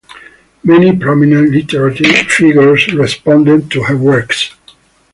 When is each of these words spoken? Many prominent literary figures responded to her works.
Many 0.63 0.97
prominent 0.97 1.51
literary 1.51 2.23
figures 2.25 2.91
responded 2.91 3.69
to 3.69 3.83
her 3.83 3.95
works. 3.95 4.49